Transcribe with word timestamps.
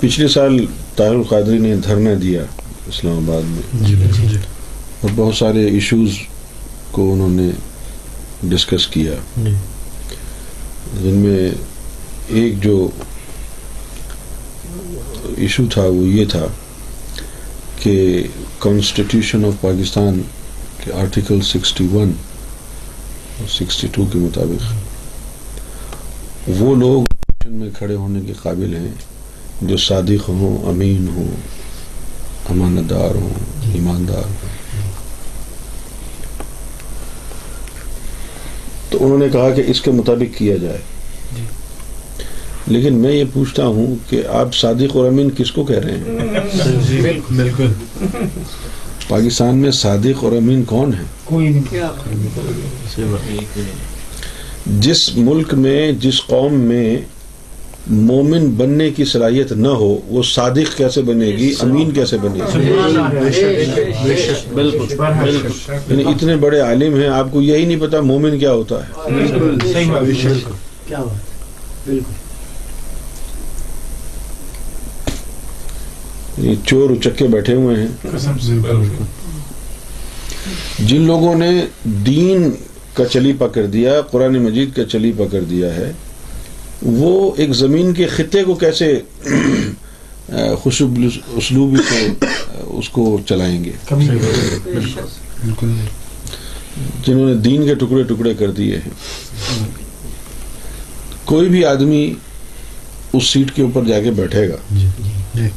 پچھلے 0.00 0.28
سال 0.28 0.64
طاہر 0.96 1.14
القادری 1.14 1.58
نے 1.58 1.74
دھرنا 1.76 2.10
دیا 2.22 2.42
اسلام 2.88 3.16
آباد 3.18 3.42
میں۔ 3.42 3.84
جی 3.86 3.94
اور 5.00 5.10
بہت 5.14 5.34
سارے 5.34 5.64
ایشوز 5.68 6.18
کو 6.90 7.12
انہوں 7.12 7.28
نے 7.28 7.50
ڈسکس 8.42 8.86
کیا۔ 8.86 9.14
جی۔ 9.36 9.54
جن 11.02 11.16
میں 11.16 11.48
ایک 12.28 12.62
جو 12.62 12.88
ایشو 15.36 15.64
تھا 15.72 15.82
وہ 15.82 16.06
یہ 16.08 16.24
تھا 16.24 16.46
کہ 17.76 17.94
کانسٹیٹیوشن 18.58 19.44
آف 19.44 19.60
پاکستان 19.60 20.20
کے 20.84 20.92
article 20.92 21.40
sixty 21.40 21.86
one 21.92 22.12
sixty 23.48 23.86
two 23.92 24.04
کے 24.04 24.18
مطابق 24.18 24.62
وہ 26.60 26.74
لوگ 26.74 27.04
میں 27.50 27.70
کھڑے 27.78 27.94
ہونے 27.94 28.20
کے 28.26 28.32
قابل 28.42 28.74
ہیں 28.74 28.88
جو 29.62 29.76
صادق 29.76 30.28
ہوں 30.28 30.68
امین 30.68 31.08
ہوں 31.08 31.28
امانت 32.50 32.90
دار 32.90 33.14
ہوں 33.14 33.30
ایماندار 33.74 34.24
ہوں۔ 34.24 34.56
تو 38.90 39.04
انہوں 39.04 39.18
نے 39.18 39.26
کہا 39.32 39.50
کہ 39.50 39.62
اس 39.66 39.80
کے 39.80 39.90
مطابق 39.90 40.38
کیا 40.38 40.56
جائے۔ 40.56 40.78
لیکن 42.66 42.94
میں 42.94 43.12
یہ 43.12 43.24
پوچھتا 43.32 43.66
ہوں 43.66 43.94
کہ 44.08 44.22
آپ 44.30 44.54
صادق 44.54 44.96
اور 44.96 45.06
امین 45.06 45.30
کس 45.36 45.52
کو 45.52 45.64
کہہ 45.64 45.78
رہے 45.78 45.90
ہیں؟ 45.90 46.04
بالکل۔ 47.30 47.72
پاکستان 49.08 49.58
میں 49.58 49.70
صادق 49.70 50.24
اور 50.24 50.32
امین 50.32 50.64
کون 50.64 50.94
ہیں؟ 50.94 51.04
کوئی 51.24 51.48
نہیں۔ 51.48 51.62
جس 54.66 55.16
ملک 55.16 55.54
میں 55.54 55.92
جس 55.92 56.26
قوم 56.26 56.54
میں 56.54 56.96
مومن 57.86 58.46
بننے 58.46 58.90
کی 58.90 59.04
صلاحیت 59.04 59.52
نہ 59.52 59.68
ہو 59.68 60.00
وہ 60.08 60.22
صادق 60.22 60.76
کیسے 60.76 61.02
بنے 61.02 61.26
گی؟ 61.26 61.54
امین 61.60 61.90
کیسے 61.90 62.18
بنے 62.18 62.40
گی؟ 62.46 62.60
بالکل 64.54 64.94
بالکل۔ 64.98 65.72
یعنی 65.88 66.04
اتنے 66.06 66.36
بڑے 66.36 66.60
عالم 66.60 66.94
ہیں 66.94 67.08
آپ 67.08 67.26
کو 67.32 67.42
یہی 67.42 67.64
نہیں 67.64 67.80
پتا 67.80 68.00
مومن 68.00 68.38
کیا 68.38 68.52
ہوتا 68.52 68.86
ہے۔ 68.86 68.92
صحیح 69.72 69.92
بات۔ 69.92 70.04
کیا 70.88 70.98
بات؟ 70.98 71.88
بالکل۔ 71.88 72.12
یہ 76.38 76.54
چور 76.66 76.90
اچکے 76.90 77.26
بیٹھے 77.26 77.54
ہوئے 77.54 77.76
ہیں۔ 77.76 77.86
قسم 78.02 78.38
سے 78.38 78.52
جن 80.78 81.00
لوگوں 81.00 81.34
نے 81.34 81.66
دین 81.84 82.50
کا 82.94 83.04
چلی 83.04 83.32
پکڑ 83.38 83.62
دیا 83.66 84.00
قرآن 84.00 84.38
مجید 84.38 84.74
کا 84.76 84.84
چلی 84.84 85.12
پکڑ 85.16 85.40
دیا 85.40 85.74
ہے 85.74 85.92
وہ 86.82 87.32
ایک 87.36 87.52
زمین 87.52 87.92
کے 87.94 88.06
خطے 88.06 88.44
کو 88.44 88.54
کیسے 88.54 89.00
خوشب 90.58 90.86
اسلوبی 91.28 91.76
سے 91.88 92.08
اس 92.66 92.88
کو 92.88 93.18
چلائیں 93.28 93.64
گے۔ 93.64 93.72
جنہوں 97.06 97.28
نے 97.28 97.34
دین 97.34 97.66
کے 97.66 97.74
ٹکڑے 97.74 98.02
ٹکڑے 98.02 98.34
کر 98.34 98.50
دیے 98.50 98.76
ہیں۔ 98.76 98.90
کوئی 101.24 101.48
بھی 101.48 101.64
آدمی 101.64 102.14
اس 103.12 103.28
سیٹ 103.28 103.52
کے 103.54 103.62
اوپر 103.62 103.84
جا 103.84 104.00
کے 104.00 104.10
بیٹھے 104.10 104.48
گا۔ 104.48 104.56
جی 104.70 104.86
جی۔ 105.34 105.48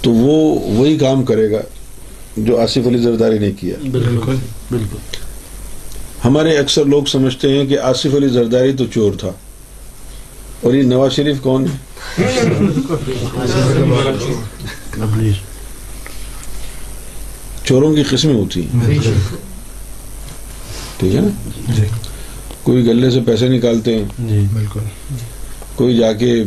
تو 0.00 0.10
وہ 0.10 0.60
وہی 0.72 0.98
کام 0.98 1.24
کرے 1.24 1.50
گا 1.50 1.60
جو 2.36 2.60
آصف 2.60 2.86
علی 2.86 2.98
زرداری 2.98 3.38
نے 3.38 3.50
کیا۔ 3.50 3.74
بالکل۔ 3.90 4.36
بالکل۔ 4.70 4.96
ہمارے 6.24 6.58
اکثر 6.58 6.84
لوگ 6.84 7.04
سمجھتے 7.04 7.48
ہیں 7.48 7.66
کہ 7.66 7.78
آصف 7.78 8.14
علی 8.16 8.28
زرداری 8.28 8.72
تو 8.72 8.84
چور 8.86 9.12
تھا۔ 9.18 9.30
اور 10.60 10.74
یہ 10.74 10.82
نواز 10.82 11.12
شریف 11.12 11.40
کون 11.40 11.66
ہے؟ 11.66 11.76
چوروں 17.64 17.94
کی 17.94 18.02
قسمیں 18.02 18.34
ہوتی 18.34 18.62
ہیں۔ 18.62 19.00
ٹھیک 20.96 21.14
ہے 21.14 21.20
نا؟ 21.20 21.50
جی 21.76 21.82
کوئی 22.62 22.86
گلے 22.86 23.10
سے 23.10 23.20
پیسے 23.26 23.48
نکالتے 23.48 23.98
ہیں۔ 23.98 24.04
جی۔ 24.18 24.46
بالکل۔ 24.52 24.80
کوئی 25.74 25.96
جا 25.96 26.12
کے 26.12 26.44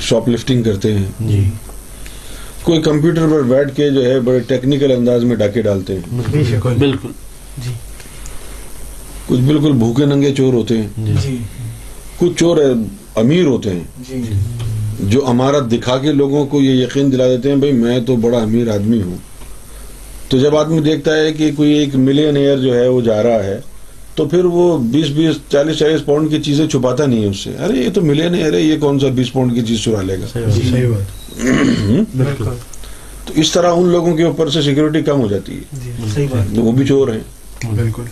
شاپ 0.00 0.28
لفٹنگ 0.28 0.62
کرتے 0.62 0.98
ہیں۔ 0.98 1.06
جی۔ 1.20 1.50
کوئی 2.62 2.82
کمپیوٹر 2.82 3.28
پر 3.30 3.42
بیٹھ 3.42 3.76
کے 3.76 3.90
جو 3.90 4.04
ہے 4.04 4.20
بڑے 4.20 4.40
ٹیکنیکل 4.40 4.92
انداز 4.92 5.24
میں 5.24 5.36
ڈاکے 5.36 5.62
ڈالتے 5.62 5.94
ہیں۔ 5.94 6.20
بالکل۔ 6.30 6.74
بالکل۔ 6.78 7.08
کچھ 9.28 9.40
بالکل 9.40 9.72
بھوکے 9.72 10.06
ننگے 10.06 10.34
چور 10.34 10.52
ہوتے 10.54 10.78
ہیں۔ 10.78 10.88
جی۔ 10.98 11.12
جی۔ 11.22 11.36
کچھ 12.18 12.32
چور 12.36 12.56
امیر 13.14 13.44
ہوتے 13.44 13.70
ہیں۔ 13.70 13.84
جی۔ 14.08 14.22
جو 15.00 15.26
امارت 15.26 15.72
دکھا 15.72 15.98
کے 15.98 16.12
لوگوں 16.12 16.46
کو 16.46 16.60
یہ 16.60 16.82
یقین 16.82 17.12
دلا 17.12 17.26
دیتے 17.28 17.48
ہیں 17.48 17.56
بھائی 17.56 17.72
میں 17.72 18.00
تو 18.00 18.16
بڑا 18.16 18.38
امیر 18.38 18.68
آدمی 18.68 19.02
ہوں۔ 19.02 19.16
تو 20.28 20.38
جب 20.38 20.56
آدمی 20.56 20.80
دیکھتا 20.80 21.16
ہے 21.16 21.32
کہ 21.32 21.50
کوئی 21.56 21.72
ایک 21.72 21.94
ملین 21.94 22.36
ایئر 22.36 22.58
جو 22.58 22.74
ہے 22.74 22.88
وہ 22.88 23.00
جا 23.00 23.22
رہا 23.22 23.44
ہے 23.44 23.60
تو 24.14 24.24
پھر 24.24 24.44
وہ 24.44 24.78
بیس 24.78 25.06
بیس 25.06 25.36
چالیس 25.52 25.78
چالیس 25.78 26.04
پاؤنڈ 26.04 26.30
کی 26.30 26.42
چیزیں 26.42 26.68
چھپاتا 26.68 27.06
نہیں 27.06 27.22
ہے 27.22 27.26
اس 27.26 27.36
سے۔ 27.36 27.50
ارے 27.58 27.78
یہ 27.78 27.88
تو 27.94 28.00
ملین 28.00 28.34
ایئر 28.34 28.52
ہے 28.52 28.60
یہ 28.60 28.78
کون 28.78 28.98
سا 28.98 29.06
بیس 29.08 29.32
پاؤنڈ 29.32 29.54
کی 29.54 29.62
چیز 29.62 29.84
چرا 29.84 30.02
لے 30.02 30.16
گا؟ 30.18 30.26
تو 33.24 33.32
اس 33.36 33.52
طرح 33.52 33.72
ان 33.76 33.88
لوگوں 33.88 34.16
کے 34.16 34.22
اوپر 34.22 34.50
سے 34.50 34.62
سیکورٹی 34.62 35.02
کم 35.02 35.20
ہو 35.20 35.28
جاتی 35.28 35.52
ہے۔ 35.52 35.76
وہ 36.56 36.72
بھی 36.72 36.86
چور 36.86 37.08
ہیں۔ 37.08 37.20
بالکل۔ 37.76 38.02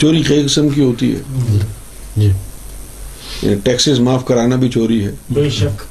چوری 0.00 0.22
کئی 0.22 0.44
قسم 0.44 0.68
کی 0.68 0.80
ہوتی 0.80 1.14
ہے۔ 1.14 1.20
جی۔ 2.16 2.30
یعنی 3.42 3.54
ٹیکسز 3.64 4.00
معاف 4.00 4.24
کرانا 4.24 4.56
بھی 4.56 4.68
چوری 4.68 5.06
ہے۔ 5.06 5.10
بے 5.30 5.50
شک۔ 5.50 5.82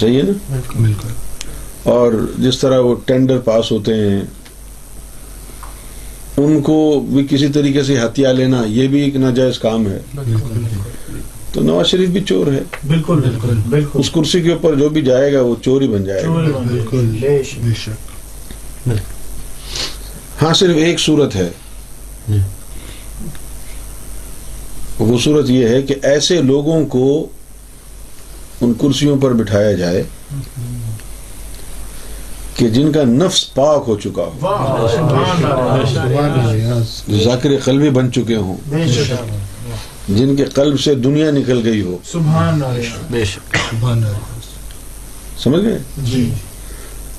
صحیح 0.00 0.18
ہے 0.18 0.22
نا؟ 0.22 0.56
بالکل۔ 0.80 1.08
اور 1.82 2.12
جس 2.38 2.58
طرح 2.58 2.78
وہ 2.80 2.94
ٹینڈر 3.04 3.38
پاس 3.38 3.72
ہوتے 3.72 3.94
ہیں 3.94 4.20
ان 6.36 6.62
کو 6.62 7.06
بھی 7.08 7.26
کسی 7.30 7.48
طریقے 7.48 7.82
سے 7.82 7.98
ہتھیار 7.98 8.34
لینا 8.34 8.62
یہ 8.66 8.88
بھی 8.88 9.00
ایک 9.00 9.16
ناجائز 9.16 9.58
کام 9.58 9.86
ہے۔ 9.86 9.98
تو 11.52 11.60
نواز 11.60 11.86
شریف 11.86 12.08
بھی 12.08 12.20
چور 12.20 12.46
ہے۔ 12.46 12.60
بالکل۔ 12.86 13.20
بالکل۔ 13.20 13.54
بالکل۔ 13.68 14.00
اس 14.00 14.10
کرسی 14.10 14.40
کے 14.40 14.52
اوپر 14.52 14.74
جو 14.74 14.88
بھی 14.88 15.02
جائے 15.02 15.32
گا 15.32 15.42
وہ 15.42 15.54
چور 15.62 15.82
ہی 15.82 15.88
بن 15.88 16.04
جائے 16.04 16.22
گا 16.22 16.30
بالکل 16.30 17.16
بے 17.20 17.42
شک 17.42 17.58
بے 17.58 17.74
شک 17.74 18.88
ہاں 20.42 20.52
صرف 20.54 20.76
ایک 20.76 21.00
صورت 21.00 21.34
ہے 21.36 21.48
جی 22.28 22.38
وہ 24.98 25.18
صورت 25.18 25.50
یہ 25.50 25.68
ہے 25.68 25.80
کہ 25.82 25.94
ایسے 26.02 26.40
لوگوں 26.42 26.84
کو 26.86 27.06
ان 28.60 28.72
کرسیوں 28.80 29.16
پر 29.20 29.32
بٹھایا 29.32 29.72
جائے 29.72 30.02
کہ 32.56 32.68
جن 32.68 32.90
کا 32.92 33.02
نفس 33.04 33.54
پاک 33.54 33.88
ہو 33.88 33.98
چکا 33.98 34.28
ہو 34.34 34.88
ذاکر 37.24 37.56
قلبی 37.64 37.90
بن 37.90 38.12
چکے 38.12 38.36
ہوں 38.36 38.56
جن 40.08 40.34
کے 40.36 40.44
قلب 40.44 40.80
سے 40.80 40.94
دنیا 40.94 41.30
نکل 41.30 41.60
گئی 41.64 41.82
ہو 41.82 41.98
سمجھ 45.38 45.62
گئے 45.64 45.78
جی 46.04 46.30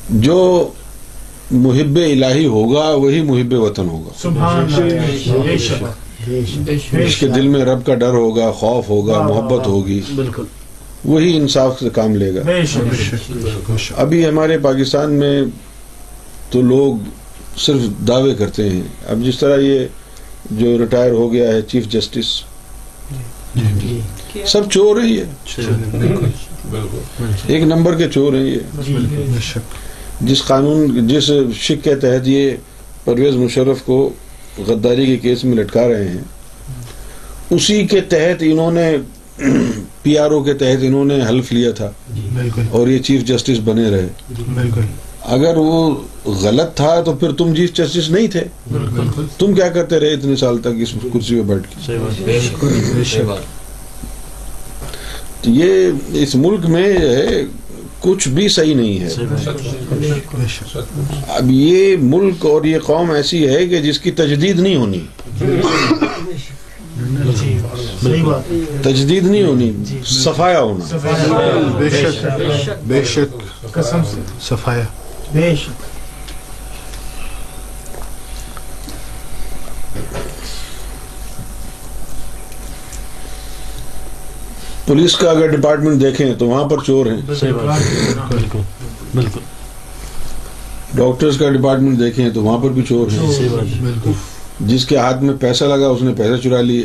جو 0.10 0.40
محب 1.54 1.96
الہی 1.96 2.46
ہوگا 2.46 2.90
وہی 2.90 3.22
محب 3.22 3.54
وطن 3.54 3.90
ہوگا۔ 3.90 4.10
سبحان 4.22 4.66
اس 6.92 7.18
کے 7.20 7.28
دل 7.28 7.48
میں 7.48 7.66
رب 7.66 7.86
کا 7.86 7.96
ڈر 7.96 8.10
ہوگا 8.10 8.52
خوف 8.52 8.90
ہوگا 8.90 9.28
محبت 9.28 9.68
ہوگی۔ 9.68 10.02
بالکل۔ 10.16 10.44
وہی 11.06 11.38
انصاف 11.38 11.80
سے 11.80 11.90
کام 11.90 12.16
لے 12.16 12.36
گا۔ 12.36 12.42
ابھی 13.98 14.28
ہمارے 14.28 14.58
پاکستان 14.58 15.14
میں 15.14 15.42
تو 16.50 16.62
لوگ 16.62 16.96
صرف 17.58 18.08
دعوے 18.08 18.36
کرتے 18.36 18.70
ہیں۔ 18.70 18.82
اب 19.08 19.24
جس 19.24 19.40
طرح 19.40 19.58
یہ 19.60 19.80
جو 20.52 20.78
ریٹائر 20.78 21.12
ہو 21.12 21.32
گیا 21.34 21.52
ہے 21.52 21.62
چیف 21.62 21.88
جسٹس 21.88 22.42
جی 23.56 24.00
سب 24.46 24.72
چور 24.72 25.02
ہیں 25.02 25.14
یہ۔ 25.14 25.24
بالکل 25.92 26.26
ایک 27.48 27.64
نمبر 27.64 27.96
کے 27.96 28.10
چور 28.10 28.34
ہیں 28.34 28.46
یہ۔ 28.46 28.82
جی 28.86 28.96
بے 29.10 29.26
شک۔ 29.42 29.93
جس 30.24 30.44
قانون 30.44 31.08
جس 31.08 31.32
شک 31.54 31.84
کے 31.84 31.96
تحت 31.96 32.28
یہ 32.28 32.52
پرویز 33.04 33.36
مشرف 33.36 33.82
کو 33.82 34.10
غداری 34.68 35.06
کے 35.06 35.18
کیس 35.18 35.44
میں 35.44 35.58
لٹکا 35.58 35.88
رہے 35.88 36.08
ہیں 36.08 36.22
اسی 37.50 37.88
کے 37.88 38.02
تحت 38.02 38.44
انہوں 38.46 38.72
نے 38.72 38.98
پی 40.02 40.18
آر 40.18 40.32
او 40.32 40.44
کے 40.44 40.54
تحت 40.54 40.78
انہوں 40.82 41.06
نے 41.06 41.20
حلف 41.30 41.52
لیا 41.54 41.72
تھا 41.72 41.92
بالکل۔ 42.34 42.62
اور 42.72 42.88
یہ 42.88 43.00
چیف 43.00 43.24
جسٹس 43.24 43.60
بنے 43.64 43.90
رہے۔ 43.90 44.08
اگر 45.26 45.58
وہ 45.58 45.96
غلط 46.26 46.76
تھا 46.76 47.02
تو 47.02 47.14
پھر 47.14 47.32
تم 47.32 47.56
چیف 47.56 47.74
جسٹس 47.74 48.10
نہیں 48.10 48.28
تھے۔ 48.28 48.44
تم 49.38 49.54
کیا 49.54 49.70
کرتے 49.70 50.00
رہے 50.00 50.14
اتنے 50.14 50.36
سال 50.36 50.58
تک 50.58 50.68
اس 50.80 50.94
کرسی 51.14 51.36
پہ 51.36 51.42
بیٹھ 51.42 51.68
کے؟ 51.70 51.92
یہ 55.44 55.92
اس 56.14 56.36
ملک 56.36 56.66
میں 56.66 56.94
ہے 56.94 57.28
کچھ 58.04 58.28
بھی 58.28 58.48
صحیح 58.50 58.76
نہیں 58.76 59.00
ہے۔ 59.00 59.10
اب 61.28 61.52
یہ 61.52 61.96
ملک 62.02 62.46
اور 62.46 62.64
یہ 62.64 62.80
قوم 62.80 63.12
ایسی 63.12 63.48
ہے 63.48 63.68
کہ 63.68 63.82
جس 63.82 64.00
کی 64.00 64.12
تجدید 64.12 64.60
نہیں 64.60 64.76
ہونی۔ 64.76 65.00
تجدید 68.82 69.24
نہیں 69.24 69.44
ہونی 69.44 69.72
صفایا 70.06 70.60
ہونا۔ 70.62 70.98
بے 71.78 71.90
شک 71.90 72.26
بے 72.84 73.04
شک۔ 73.04 73.36
قسم 73.74 73.98
سے۔ 74.16 74.22
صفایا۔ 74.42 74.86
پولیس 84.88 85.16
کا 85.16 85.30
اگر 85.30 85.48
ڈپارٹمنٹ 85.48 86.02
دیکھیں 86.02 86.34
تو 86.34 86.46
وہاں 86.48 86.66
پر 86.70 86.78
چور 86.86 87.06
ہیں۔ 87.06 87.22
بالکل۔ 88.32 88.60
بالکل۔ 89.16 89.40
ڈاکٹرز 90.94 91.38
کا 91.38 91.50
ڈپارٹمنٹ 91.50 92.00
دیکھیں 92.00 92.30
تو 92.30 92.44
وہاں 92.44 92.58
پر 92.58 92.70
بھی 92.70 92.82
چور 92.90 93.12
ہیں۔ 93.12 93.20
جس 94.60 94.86
کے 94.86 94.98
ہاتھ 94.98 95.24
میں 95.24 95.34
پیسہ 95.40 95.64
لگا 95.66 95.88
اس 95.88 96.02
نے 96.02 96.14
پیسہ 96.18 96.42
چرا 96.42 96.62
لیے۔ 96.62 96.84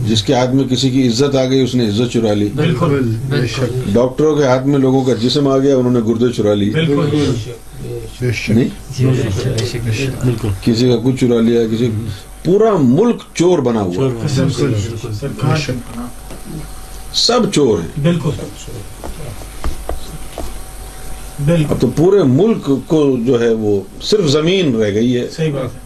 جس 0.00 0.22
کے 0.22 0.34
ہاتھ 0.34 0.54
میں 0.54 0.64
کسی 0.64 0.90
کی 0.90 1.08
عزت 1.08 1.34
آ 1.36 1.44
گئی 1.44 1.62
اس 1.64 1.74
نے 1.74 1.88
عزت 1.88 2.12
چرا 2.12 2.32
لی۔ 2.34 2.48
ڈاکٹروں 3.92 4.36
کے 4.36 4.44
ہاتھ 4.44 4.66
میں 4.66 4.78
لوگوں 4.78 5.00
کا 5.04 5.12
جسم 5.14 5.48
آ 5.48 5.58
گیا 5.58 5.76
انہوں 5.76 5.92
نے 5.92 6.00
گردے 6.08 6.32
چرا 6.32 6.54
لیے۔ 6.54 6.70
بالکل۔ 6.70 7.32
بے 8.20 8.32
شک 8.32 8.50
نہیں؟ 8.50 8.68
بالکل۔ 10.24 10.48
کسی 10.60 10.88
کا 10.88 10.96
کچھ 11.04 11.16
چرا 11.20 11.40
لیا 11.40 11.60
کسی 11.72 11.90
پورا 12.44 12.70
ملک 12.80 13.16
چور 13.34 13.58
بنا 13.58 13.80
ہوا 13.80 14.08
سب 17.14 17.40
چور 17.52 17.78
ہیں۔ 17.78 17.88
بالکل۔ 18.02 18.30
بالکل۔ 21.46 21.72
اب 21.74 21.80
تو 21.80 21.86
پورے 21.96 22.22
ملک 22.22 22.70
کو 22.86 23.16
جو 23.26 23.40
ہے 23.42 23.54
وہ 23.54 23.80
صرف 24.02 24.24
زمین 24.24 24.76
رہ 24.76 24.94
گئی 24.94 25.16
ہے۔ 25.16 25.28
صحیح 25.30 25.52
بات 25.52 25.74
ہے۔ 25.74 25.80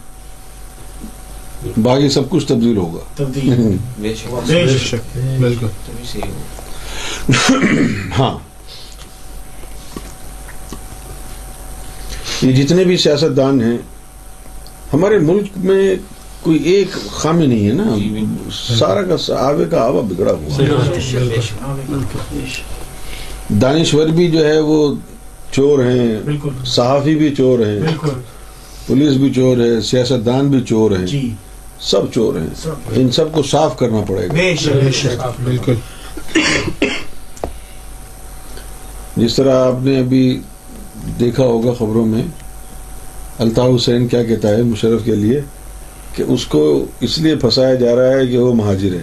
باقی 1.83 2.09
سب 2.09 2.29
کچھ 2.29 2.47
تبدیل 2.47 2.77
ہوگا۔ 2.77 2.99
تبدیل۔ 3.15 3.77
بے 3.97 4.13
بے 4.47 4.77
شک۔ 4.77 4.85
شک۔ 4.85 5.17
بالکل۔ 5.39 5.67
ہاں۔ 8.19 8.37
یہ 12.41 12.51
جتنے 12.51 12.83
بھی 12.83 12.97
سیاست 12.97 13.37
دان 13.37 13.61
ہیں 13.61 13.77
ہمارے 14.93 15.19
ملک 15.19 15.47
میں 15.55 15.95
کوئی 16.47 16.63
ایک 16.63 16.91
خامی 17.11 17.45
نہیں 17.45 17.67
ہے 17.67 17.73
نا۔ 17.73 17.83
سارا 18.77 19.01
کا 19.01 19.15
آوے 19.39 19.65
کا 19.71 19.81
آوا 19.81 20.01
بگڑا 20.01 20.31
ہوا۔ 20.31 20.55
دانشور 23.61 24.07
بھی 24.07 24.31
جو 24.31 24.47
ہے 24.47 24.59
وہ 24.59 24.95
چور 25.51 25.79
ہیں۔ 25.79 26.17
صحافی 26.65 27.15
بھی 27.15 27.35
چور 27.35 27.59
ہیں۔ 27.59 27.79
پولیس 28.87 29.13
بھی 29.13 29.33
چور 29.33 29.57
ہے۔ 29.57 29.81
سیاست 29.81 30.25
دان 30.25 30.47
بھی 30.47 30.61
چور 30.61 30.91
ہیں۔ 30.91 31.05
جی۔ 31.05 31.33
سب 31.79 32.01
چور 32.13 32.33
ہیں۔ 32.39 32.47
ان 32.95 33.11
سب 33.11 33.31
کو 33.31 33.43
صاف 33.43 33.77
کرنا 33.77 34.01
پڑے 34.07 34.27
گا۔ 34.27 34.33
بالکل۔ 35.43 35.73
جس 39.17 39.35
طرح 39.35 39.67
آپ 39.67 39.73
نے 39.81 39.99
ابھی 39.99 40.41
دیکھا 41.19 41.43
ہوگا 41.43 41.73
خبروں 41.73 42.05
میں 42.05 42.23
الطاف 43.39 43.69
حسین 43.75 44.07
کیا 44.07 44.23
کہتا 44.23 44.47
ہے 44.49 44.61
مشرف 44.63 45.01
کے 45.05 45.15
لیے؟ 45.15 45.41
کہ 46.17 46.23
اس 46.27 46.45
کو 46.45 46.85
اس 46.99 47.17
لیے 47.17 47.35
پھنسایا 47.35 47.73
جا 47.75 47.95
رہا 47.95 48.17
ہے 48.17 48.27
کہ 48.27 48.37
وہ 48.37 48.53
مہاجر 48.53 48.93
ہے۔ 48.93 49.01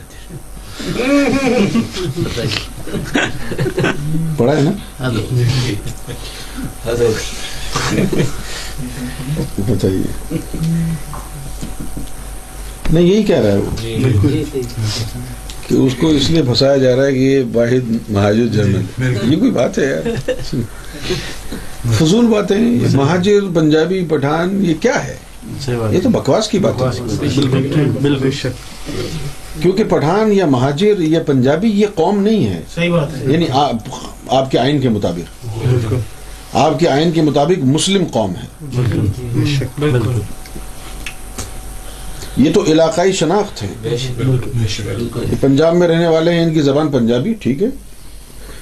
پڑھا 4.37 4.57
ہے 4.57 4.61
نا؟ 4.63 4.71
بتائیے۔ 9.69 10.37
نہیں 12.91 13.05
یہی 13.05 13.23
کہہ 13.23 13.37
رہا 13.37 13.53
ہے 13.53 13.57
وہ۔ 13.57 13.71
کہ 15.69 15.75
اس 15.75 15.93
کو 16.01 16.09
اس 16.09 16.31
لیے 16.31 16.43
پھنسایا 16.43 16.77
جا 16.77 16.97
رہا 16.97 17.07
ہے 17.07 17.13
کہ 17.13 17.19
یہ 17.19 17.43
واحد 17.53 18.11
مہاجر 18.11 18.47
جرنل 18.47 18.83
یہ 19.33 19.39
کوئی 19.39 19.51
بات 19.51 19.79
ہے 19.79 19.85
یار۔ 19.85 20.35
فضول 21.93 22.27
باتیں 22.27 22.59
مہاجر 22.95 23.41
پنجابی 23.55 24.05
پٹھان 24.09 24.65
یہ 24.67 24.75
کیا 24.81 25.05
ہے؟ 25.05 25.17
یہ 25.93 26.01
تو 26.03 26.09
بکواس 26.09 26.49
کی 26.49 26.59
بات 26.59 26.83
ہے۔ 26.83 27.85
بالکل 28.03 28.29
کیونکہ 29.63 29.85
پٹھان 29.85 30.33
یا 30.33 30.47
مہاجر 30.47 31.01
یا 31.01 31.23
پنجابی 31.23 31.69
یہ 31.69 31.87
قوم 31.95 32.23
نہیں 32.23 32.47
ہے۔ 32.47 32.63
صحیح 32.75 32.91
بات 32.91 33.17
ہے۔ 33.17 33.33
یعنی 33.33 33.47
آپ 34.29 34.51
کے 34.51 34.59
آئین 34.59 34.81
کے 34.81 34.89
مطابق۔ 34.89 35.53
آپ 36.53 36.79
کے 36.79 36.89
آئین 36.89 37.11
کے 37.11 37.23
مطابق 37.23 37.65
مسلم 37.65 38.05
قوم 38.11 38.31
ہے۔ 38.31 38.47
یہ 42.37 42.53
تو 42.55 42.65
علاقائی 42.65 43.13
شناخت 43.13 43.63
ہے۔ 43.63 43.97
پنجاب 45.41 45.75
میں 45.75 45.89
رہنے 45.89 46.07
والے 46.07 46.33
ہیں 46.33 46.45
ان 46.45 46.55
کی 46.55 46.61
زبان 46.61 46.89
پنجابی 46.89 47.35
ٹھیک 47.35 47.63
ہے۔ 47.63 47.69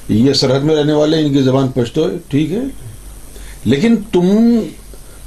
یہ 0.09 0.33
سرحد 0.33 0.61
میں 0.61 0.77
رہنے 0.77 0.93
والے 0.93 1.17
ہیں 1.19 1.25
ان 1.25 1.33
کی 1.33 1.43
زبان 1.43 1.69
پشتو 1.69 2.11
ہے 2.11 2.15
ٹھیک 2.29 2.53
ہے۔ 2.53 2.61
لیکن 3.65 3.97
تم 4.13 4.59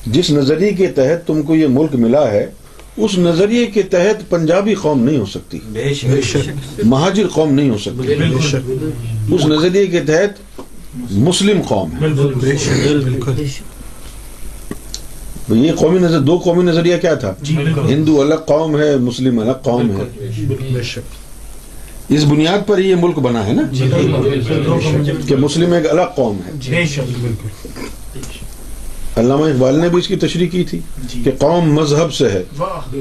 جس 0.06 0.30
نظریے 0.30 0.72
کے 0.72 0.88
تحت 0.88 1.28
تم 1.28 1.42
کو 1.42 1.56
یہ 1.56 1.68
ملک 1.68 1.96
ملا 1.96 2.32
ہے 2.32 2.52
اس 2.98 3.18
نظریے 3.18 3.66
کے 3.66 3.82
تحت 3.82 4.30
پنجابی 4.30 4.74
قوم 4.74 5.04
نہیں 5.04 5.18
ہو 5.18 5.26
سکتی۔ 5.26 5.60
بے 5.68 5.94
شک 5.94 6.50
مہاجر 6.86 7.28
قوم 7.28 7.54
نہیں 7.54 7.70
ہو 7.70 7.78
سکتی۔ 7.78 8.16
بے 8.16 8.42
شک 8.50 8.72
اس 9.32 9.46
نظریے 9.46 9.88
کے 9.88 10.00
تحت 10.00 10.62
مسلم 11.12 11.62
قوم 11.68 11.92
ہے۔ 11.92 11.98
بالکل 12.00 12.34
بے 12.34 12.58
شک 12.58 12.88
بالکل۔ 13.04 13.44
یہ 15.50 15.72
قومی 15.74 16.00
نظر 16.00 16.20
دو 16.20 16.38
قومی 16.38 16.64
نظریہ 16.64 16.98
کیا 16.98 17.14
تھا؟ 17.14 17.34
جی 17.42 17.58
ہندو 17.90 18.22
الگ 18.22 18.36
قوم 18.36 18.80
ہے 18.80 18.98
مسلم 18.98 19.40
الگ 19.40 19.52
قوم 19.52 19.92
ہے۔ 19.92 20.28
بے 20.74 20.84
شک۔ 20.84 21.14
اس 22.10 22.24
بنیاد 22.24 22.68
پر 22.68 22.80
یہ 22.80 22.96
ملک 22.96 23.20
بنا 23.20 23.46
ہے 23.48 23.54
نا؟ 23.54 23.62
جی 23.72 23.90
کہ 25.28 25.36
مسلم 25.36 25.74
ایک 25.74 25.90
الگ 25.90 26.10
قوم 26.16 26.38
ہے۔ 26.48 26.52
بے 26.70 26.86
شک 26.86 27.20
بالکل۔ 27.22 27.80
علامہ 29.18 29.46
اقبال 29.46 29.80
نے 29.80 29.90
بھی 29.90 29.98
اس 29.98 30.08
کی 30.08 30.16
تشریح 30.16 30.48
کی 30.48 30.64
تھی 30.64 30.80
جی۔ 31.04 31.22
کہ 31.24 31.32
قوم 31.40 31.74
مذہب 31.74 32.14
سے 32.14 32.30
ہے۔ 32.30 32.44
واہ 32.58 32.96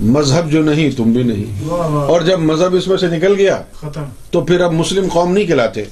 مذہب 0.00 0.50
جو 0.50 0.62
نہیں 0.62 0.90
تم 0.90 1.12
بھی 1.12 1.22
نہیں۔ 1.22 1.68
واہ 1.68 1.88
واہ 1.88 2.08
اور 2.08 2.20
جب 2.20 2.38
مذہب 2.38 2.74
اس 2.74 2.88
میں 2.88 2.96
سے 2.96 3.06
نکل 3.06 3.34
گیا 3.38 3.62
ختم۔ 3.74 4.04
تو 4.30 4.40
پھر 4.40 4.60
اب 4.60 4.72
مسلم 4.72 5.08
قوم 5.12 5.32
نہیں 5.32 5.44
کہلاتے۔ 5.44 5.84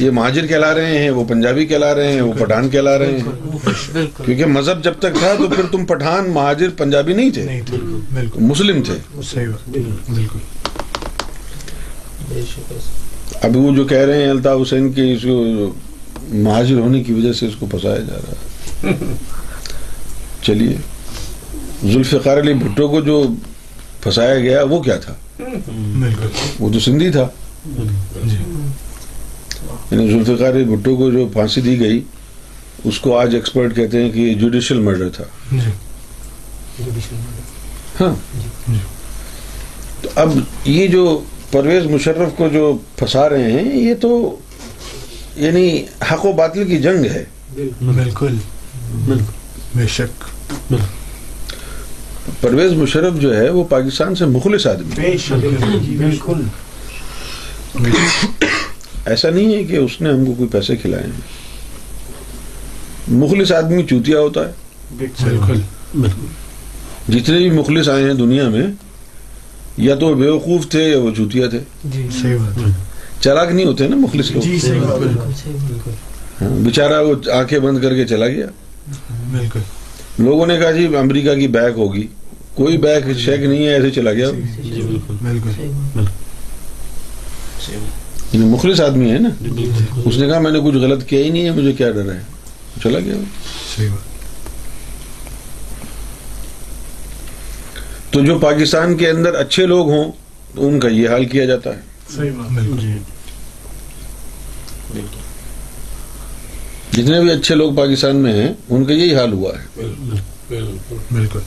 یہ 0.00 0.10
مہاجر 0.10 0.46
کہلا 0.46 0.74
رہے 0.74 0.98
ہیں 0.98 1.10
وہ 1.10 1.24
پنجابی 1.24 1.66
کہلا 1.66 1.94
رہے 1.94 2.12
ہیں 2.12 2.20
وہ 2.20 2.32
پٹھان 2.38 2.70
کہلا 2.70 2.98
رہے 2.98 3.18
ہیں۔ 3.18 3.48
کیونکہ 4.24 4.46
مذہب 4.46 4.84
جب 4.84 4.92
تک 4.98 5.18
تھا 5.18 5.34
تو 5.38 5.48
پھر 5.48 5.64
تم 5.70 5.84
پٹھان 5.84 6.30
مہاجر 6.30 6.68
پنجابی 6.76 7.12
نہیں 7.12 7.30
تھے۔ 7.30 7.42
نہیں 7.42 7.60
تھے۔ 7.66 7.76
بالکل۔ 8.14 8.40
مسلم 8.42 8.82
تھے۔ 8.82 8.94
ابھی 13.42 13.60
وہ 13.60 13.74
جو 13.74 13.84
کہہ 13.84 13.98
رہے 13.98 14.22
ہیں 14.22 14.30
الطاف 14.30 14.58
حسین 14.62 14.92
کی 14.92 15.12
اس 15.12 15.22
کو 15.22 15.44
مہاجر 16.28 16.76
ہونے 16.76 17.02
کی 17.02 17.12
وجہ 17.12 17.32
سے 17.32 17.46
اس 17.46 17.56
کو 17.58 17.66
پھنسایا 17.66 17.98
جا 17.98 18.14
رہا 18.14 18.32
ہے۔ 18.32 18.51
چلیے۔ 20.42 20.76
ذوالفقار 21.92 22.38
علی 22.38 22.54
بھٹو 22.54 22.88
کو 22.88 23.00
جو 23.00 23.26
پھنسایا 24.00 24.38
گیا 24.38 24.62
وہ 24.62 24.82
کیا 24.82 24.96
تھا؟ 24.96 25.14
وہ 26.60 26.72
تو 26.72 26.80
سندھی 26.80 27.10
تھا۔ 27.10 27.28
جی۔ 28.24 28.36
یعنی 29.90 30.10
ذوالفقار 30.10 30.52
علی 30.52 30.64
بھٹو 30.64 30.96
کو 30.96 31.10
جو 31.10 31.28
پھانسی 31.32 31.60
دی 31.60 31.80
گئی 31.80 32.02
اس 32.84 33.00
کو 33.00 33.18
آج 33.18 33.34
ایکسپرٹ 33.34 33.76
کہتے 33.76 34.02
ہیں 34.02 34.10
کہ 34.10 34.18
یہ 34.18 34.34
جوڈیشل 34.34 34.80
مرڈر 34.80 35.08
تھا۔ 35.08 35.24
جی۔ 35.52 35.70
ہاں۔ 38.00 38.14
تو 40.00 40.08
اب 40.14 40.38
یہ 40.64 40.86
جو 40.86 41.20
پرویز 41.50 41.84
مشرف 41.84 42.36
کو 42.36 42.48
جو 42.48 42.78
پھنسا 42.96 43.28
رہے 43.28 43.52
ہیں 43.52 43.80
یہ 43.80 43.94
تو 44.00 44.36
یعنی 45.36 45.82
حق 46.12 46.26
و 46.26 46.32
باطل 46.32 46.64
کی 46.64 46.76
جنگ 46.76 47.04
ہے۔ 47.04 47.24
بالکل۔ 47.80 48.34
بے 49.76 49.86
شک۔ 49.88 50.24
پرویز 52.40 52.72
مشرف 52.72 53.20
جو 53.20 53.36
ہے 53.36 53.50
وہ 53.50 53.64
پاکستان 53.64 54.14
سے 54.14 54.24
مخلص 54.24 54.66
آدمی 54.66 55.18
جی 55.82 55.96
بالکل۔ 55.96 56.42
ایسا 59.04 59.30
نہیں 59.30 59.54
ہے 59.54 59.64
کہ 59.64 59.76
اس 59.76 60.00
نے 60.00 60.10
ہم 60.10 60.24
کو 60.24 60.34
کوئی 60.34 60.48
پیسے 60.48 60.76
کھلائے 60.76 61.04
ہیں۔ 61.04 61.20
مخلص 63.08 63.52
آدمی 63.52 63.82
چوتیا 63.82 64.20
ہوتا 64.20 64.40
ہے۔ 64.40 64.52
بالکل۔ 64.98 65.60
جتنے 67.08 67.38
بھی 67.38 67.50
مخلص 67.50 67.88
آئے 67.88 68.04
ہیں 68.04 68.14
دنیا 68.14 68.48
میں 68.48 68.66
یا 69.76 69.94
تو 69.94 70.06
وہ 70.06 70.14
بیوقوف 70.14 70.68
تھے 70.68 70.88
یا 70.88 70.98
وہ 70.98 71.10
چوتیا 71.16 71.46
تھے۔ 71.48 71.60
صحیح 72.22 72.36
بات 72.36 72.58
چلاک 73.22 73.52
نہیں 73.52 73.66
ہوتے 73.66 73.88
نا 73.88 73.96
مخلص 73.96 74.30
لوگ؟ 74.30 74.42
جی 74.42 74.58
ہاں، 76.42 76.48
بیچارہ 76.48 77.02
وہ 77.02 77.30
آنکھیں 77.30 77.58
بند 77.58 77.82
کر 77.82 77.94
کے 77.94 78.06
چلا 78.06 78.26
گیا۔ 78.28 78.46
بالکل۔ 79.30 79.60
لوگوں 80.18 80.46
نے 80.46 80.58
کہا 80.58 80.70
جی 80.70 80.96
امریکہ 80.96 81.34
کی 81.34 81.48
بیک 81.48 81.72
ہوگی۔ 81.76 82.06
کوئی 82.54 82.78
بیک 82.78 83.18
شیک 83.18 83.40
نہیں 83.40 83.66
ہے 83.66 83.74
ایسے 83.74 83.90
چلا 83.90 84.12
گیا۔ 84.12 84.30
بالکل۔ 85.22 85.50
یہ 88.32 88.38
مخلص 88.38 88.80
آدمی 88.80 89.12
ہے 89.12 89.18
نا؟ 89.18 89.28
اس 90.04 90.16
نے 90.16 90.26
کہا 90.26 90.38
میں 90.38 90.50
نے 90.50 90.58
کچھ 90.64 90.76
غلط 90.76 91.08
کیا 91.08 91.18
ہی 91.18 91.30
نہیں 91.30 91.44
ہے 91.44 91.50
مجھے 91.50 91.72
کیا 91.72 91.90
ڈر 91.90 92.12
ہے؟ 92.12 92.20
چلا 92.82 92.98
گیا۔ 92.98 93.14
وہ۔ 93.16 93.24
صحیح 93.76 93.88
بات۔ 93.88 94.12
تو 98.12 98.20
جو 98.24 98.38
پاکستان 98.38 98.96
کے 98.96 99.10
اندر 99.10 99.34
اچھے 99.34 99.66
لوگ 99.66 99.90
ہوں 99.90 100.12
تو 100.54 100.68
ان 100.68 100.80
کا 100.80 100.88
یہ 100.88 101.08
حال 101.08 101.24
کیا 101.24 101.44
جاتا 101.44 101.70
ہے۔ 101.70 101.80
صحیح 102.16 102.30
بات۔ 102.30 102.82
جی۔ 102.82 102.92
جتنے 106.92 107.20
بھی 107.20 107.30
اچھے 107.30 107.54
لوگ 107.54 107.74
پاکستان 107.74 108.16
میں 108.16 108.32
ہیں 108.32 108.52
ان 108.70 108.84
کا 108.84 108.92
یہی 108.94 109.14
حال 109.14 109.32
ہوا 109.32 109.52
ہے۔ 109.58 109.82
بالکل۔ 111.14 111.38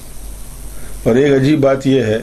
اور 1.04 1.16
ایک 1.16 1.42
عجیب 1.42 1.60
بات 1.60 1.88
یہ 1.88 2.02
ہے 2.02 2.20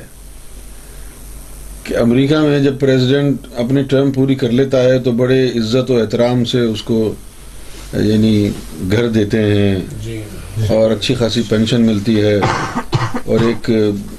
کہ 1.85 1.97
امریکہ 1.97 2.37
میں 2.39 2.61
جب 2.61 2.75
پریزیڈنٹ 2.81 3.37
اپنی 3.57 3.83
ٹرم 3.83 4.11
پوری 4.13 4.35
کر 4.35 4.51
لیتا 4.51 4.83
ہے 4.85 4.99
تو 4.99 5.13
بڑے 5.13 5.49
عزت 5.49 5.91
و 5.91 5.97
احترام 5.97 6.45
سے 6.45 6.61
اس 6.61 6.83
کو 6.83 7.15
یعنی 7.93 8.51
گھر 8.91 9.09
دیتے 9.09 9.39
ہیں۔ 9.39 9.77
اور 10.69 10.91
اچھی 10.91 11.15
خاصی 11.15 11.43
پینشن 11.49 11.83
ملتی 11.83 12.21
ہے۔ 12.21 12.41
اور 13.27 13.39
ایک 13.41 13.71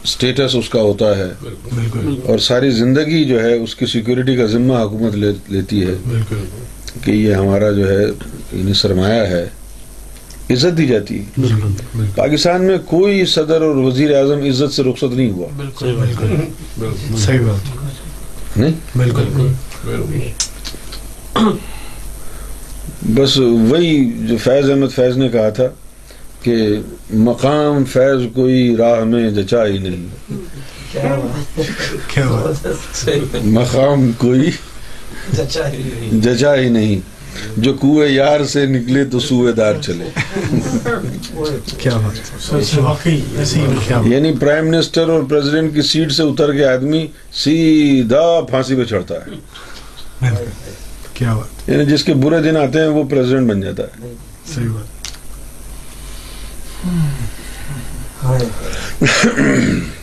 سٹیٹس 0.06 0.56
اس 0.56 0.70
کا 0.70 0.82
ہوتا 0.82 1.18
ہے۔ 1.18 1.30
اور 2.24 2.40
ساری 2.40 2.72
زندگی 2.72 3.26
جو 3.26 3.44
ہے 3.44 3.54
اس 3.58 3.76
کی 3.76 3.86
سیکورٹی 3.86 4.36
کا 4.36 4.46
ذمہ 4.46 4.74
حکومت 4.74 5.16
لیتی 5.50 5.82
ہے۔ 5.82 5.94
کہ 7.02 7.12
یہ 7.12 7.34
ہمارا 7.36 7.72
جو 7.72 7.90
ہے 7.90 8.06
یعنی 8.54 8.74
سرمایہ 8.74 9.22
ہے 9.22 9.50
عزت 10.50 10.78
دی 10.78 10.88
جاتی 10.88 11.20
ہے۔ 11.20 11.24
بالکل 11.38 11.68
بالکل۔ 11.96 12.06
پاکستان 12.16 12.64
میں 12.64 12.78
کوئی 12.86 13.26
صدر 13.26 13.62
اور 13.62 13.76
وزیر 13.76 14.16
اعظم 14.16 14.38
عزت 14.38 14.74
سے 14.74 14.84
رخصت 14.84 15.14
نہیں 15.14 15.32
ہوا۔ 15.32 15.48
صحیح 15.80 15.94
بات 15.94 17.20
صحیح 17.20 17.40
بات۔ 17.40 18.58
نہیں؟ 18.58 18.74
بالکل۔ 18.96 19.48
بس 23.16 23.38
وہی 23.38 24.12
جو 24.20 24.38
فیض 24.38 24.70
احمد 24.70 24.96
فیض 24.96 25.18
نے 25.18 25.30
کہا 25.30 25.50
تھا 25.50 25.64
کہ 26.42 26.56
مقام 27.14 27.86
فیض 27.86 28.22
کوئی 28.36 28.76
راہ 28.78 29.04
میں 29.04 29.32
جچا 29.32 29.66
ہی 29.68 29.78
نہیں۔ 29.78 30.08
کیا 30.92 31.20
بات 31.24 31.60
کیا 32.08 32.26
بات۔ 32.26 32.68
مقام 33.44 34.12
کوئی 34.18 34.52
جچا 36.12 36.56
ہی 36.56 36.70
نہیں۔ 36.70 37.14
جو 37.58 37.74
کوئے 37.74 38.10
یار 38.10 38.46
سے 38.46 38.66
نکلے 38.66 39.06
تو 39.06 39.20
سوئے 39.20 39.54
دار 39.54 39.74
چلے۔ 39.82 40.10
کیا 41.78 41.98
بات 41.98 42.54
یعنی 44.06 44.34
پرائم 44.40 44.68
منسٹر 44.68 45.10
اور 45.10 45.24
پریزیڈنٹ 45.24 45.76
کی 45.76 45.82
سیٹ 45.82 46.12
سے 46.12 46.24
اتر 46.24 46.54
کے 46.54 46.66
آدمی 46.66 47.08
سیدھا 47.34 48.40
پھانسی 48.50 48.76
پہ 48.76 48.84
چڑھتا 48.84 49.16
ہے۔ 49.16 49.30
کیا 51.14 51.36
بات 51.36 51.70
یعنی 51.70 51.86
جس 51.86 52.04
کے 52.04 52.14
برے 52.14 52.42
دن 52.42 52.58
آتے 52.58 52.80
ہیں 52.80 52.88
وہ 52.88 53.04
پریزیڈنٹ 53.04 53.50
بن 53.50 53.62
جاتا 53.62 53.84
ہے۔ 53.84 54.14
صحیح 54.56 54.68
بات۔ 54.68 55.04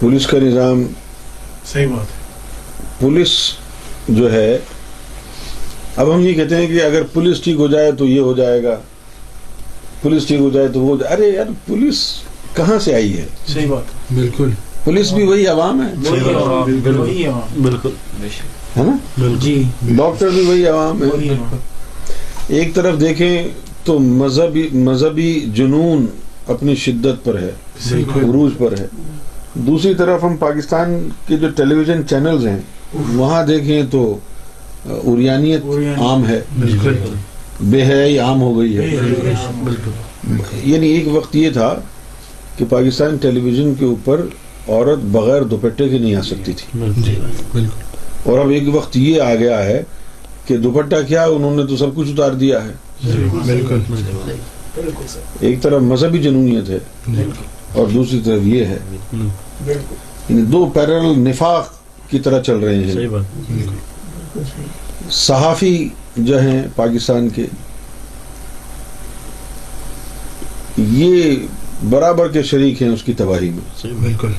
پولیس 0.00 0.26
کا 0.26 0.38
نظام 0.38 0.82
صحیح 1.72 1.86
بات 1.86 2.06
پولیس 3.00 3.30
جو 4.08 4.32
ہے 4.32 4.58
اب 5.96 6.14
ہم 6.14 6.20
یہ 6.20 6.32
کہتے 6.34 6.56
ہیں 6.56 6.66
کہ 6.66 6.82
اگر 6.82 7.02
پولیس 7.02 7.40
ٹھیک 7.40 7.56
ہو 7.56 7.66
جائے 7.66 7.92
تو 7.92 8.06
یہ 8.06 8.20
ہو 8.20 8.32
جائے 8.32 8.62
گا 8.62 8.76
پولیس 10.02 10.26
ٹھیک 10.26 10.40
ہو 10.40 10.50
جائے 10.50 10.68
تو 10.68 10.80
وہ 10.80 10.96
ارے 11.10 11.28
یار 11.28 11.46
پولیس 11.66 12.20
کہاں 12.54 12.78
سے 12.78 12.94
آئی 12.94 13.18
ہے؟ 13.18 13.26
صحیح 13.46 13.66
بات 13.66 14.12
بالکل۔ 14.14 14.50
پولیس 14.84 15.12
بھی 15.12 15.24
وہی 15.24 15.46
عوام 15.46 15.82
ہے۔ 15.82 15.94
بالکل۔ 17.62 17.90
ہے 18.76 18.82
نا؟ 18.82 18.96
جی۔ 19.40 19.62
ڈاکٹر 19.82 20.28
بھی 20.28 20.40
وہی 20.40 20.66
عوام 20.66 21.02
ہے۔ 21.02 21.08
ایک 22.48 22.74
طرف 22.74 23.00
دیکھیں 23.00 23.48
تو 23.84 23.98
مذہبی 23.98 24.68
مذہبی 24.72 25.46
جنون 25.54 26.06
اپنی 26.46 26.74
شدت 26.74 27.24
پر 27.24 27.38
ہے 27.38 27.50
عروج 28.14 28.52
پر 28.58 28.72
ہے۔ 28.78 28.86
دوسری 29.54 29.94
طرف 29.94 30.24
ہم 30.24 30.36
پاکستان 30.36 31.08
کے 31.26 31.36
جو 31.36 31.48
ٹیلی 31.50 31.74
ویژن 31.74 32.08
چینلز 32.10 32.46
ہیں 32.46 32.58
وہاں 33.14 33.46
دیکھیں 33.46 33.82
تو 33.90 34.18
اوریانیت 34.84 35.60
اوریانی- 35.64 36.06
عام 36.06 36.26
ہے۔ 36.26 36.40
بالکل۔ 36.60 36.94
بے 37.60 37.82
حیائی 37.82 38.18
عام 38.18 38.40
ہو 38.40 38.58
گئی 38.58 38.78
ہے۔ 38.78 38.96
بالکل۔ 39.64 39.90
یعنی 40.64 40.86
ایک 40.88 41.08
وقت 41.12 41.36
یہ 41.36 41.50
تھا 41.50 41.74
کہ 42.56 42.64
پاکستان 42.68 43.16
ٹیلی 43.16 43.40
ویژن 43.40 43.74
کے 43.78 43.84
اوپر 43.84 44.20
عورت 44.68 44.98
بغیر 45.04 45.42
دوپٹے 45.42 45.88
کے 45.88 45.98
نہیں 45.98 46.14
آ 46.14 46.22
سکتی 46.22 46.52
تھی۔ 46.52 46.90
جی 46.96 47.14
بالکل۔ 47.52 47.66
اور 48.22 48.38
اب 48.38 48.50
ایک 48.50 48.74
وقت 48.74 48.96
یہ 48.96 49.22
آ 49.22 49.34
گیا 49.34 49.64
ہے 49.64 49.82
کہ 50.46 50.56
دوپٹہ 50.56 50.96
کیا 51.08 51.24
انہوں 51.24 51.56
نے 51.56 51.66
تو 51.66 51.76
سب 51.76 51.86
کچھ 51.94 52.08
اتار 52.10 52.32
دیا 52.32 52.64
ہے۔ 52.64 52.72
بالکل۔ 53.54 53.78
ایک 55.40 55.62
طرف 55.62 55.82
مذہبی 55.82 56.18
جنونیت 56.18 56.70
ہے۔ 56.70 56.78
اور 57.72 57.86
دوسری 57.86 58.20
طرف 58.24 58.46
یہ 58.46 58.64
ہے 58.64 58.78
یعنی 60.28 60.42
دو 60.42 60.70
پیرل 60.74 61.18
نفاق 61.18 61.74
کی 62.10 62.18
طرح 62.18 62.42
چل 62.42 62.56
رہے 62.56 62.84
ہیں۔ 62.84 62.92
صحیح 62.92 63.08
بات۔ 63.08 64.38
صحافی 65.12 65.88
جو 66.16 66.40
ہیں 66.40 66.62
پاکستان 66.76 67.28
کے 67.28 67.46
یہ 70.78 71.34
برابر 71.90 72.28
کے 72.28 72.42
شریک 72.42 72.82
ہیں 72.82 72.88
اس 72.88 73.02
کی 73.02 73.12
تباہی 73.12 73.50
میں۔ 73.50 73.94
بالکل۔ 74.00 74.32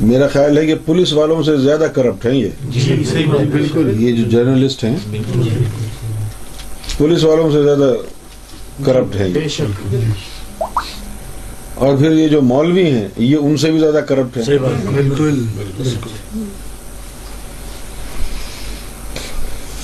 میرا 0.00 0.28
خیال 0.28 0.58
ہے 0.58 0.66
کہ 0.66 0.74
پولیس 0.86 1.12
والوں 1.12 1.42
سے 1.42 1.56
زیادہ 1.56 1.86
کرپٹ 1.94 2.26
ہیں 2.26 2.34
یہ۔ 2.34 2.48
جی 2.70 3.04
صحیح 3.12 3.26
بات۔ 3.26 3.46
بالکل۔ 3.46 3.92
یہ 3.98 4.12
جو 4.12 4.30
جرنلسٹ 4.30 4.84
ہیں 4.84 4.96
پولیس 6.98 7.24
والوں 7.24 7.52
سے 7.52 7.62
زیادہ 7.62 7.92
کرپٹ 8.84 9.16
ہیں 9.16 9.28
یہ۔ 9.28 9.34
بے 9.34 9.48
شک۔ 9.48 9.94
اور 11.78 11.96
پھر 11.96 12.12
یہ 12.12 12.28
جو 12.28 12.42
مولوی 12.42 12.90
ہیں 12.90 13.08
یہ 13.16 13.36
ان 13.36 13.56
سے 13.56 13.70
بھی 13.70 13.78
زیادہ 13.78 14.00
کرپٹ 14.08 14.36
ہیں۔ 14.36 14.44
صحیح 14.44 14.58
بات۔ 14.58 14.86
بالکل۔ 14.86 15.44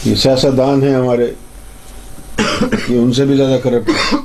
یہ 0.04 0.14
سیاستدان 0.14 0.82
ہیں 0.82 0.94
ہمارے۔ 0.94 1.26
یہ 2.88 2.98
ان 2.98 3.12
سے 3.12 3.24
بھی 3.24 3.36
زیادہ 3.36 3.58
کرپٹ 3.62 3.90
ہیں۔ 3.90 4.18